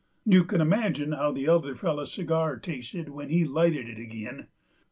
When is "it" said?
3.87-3.99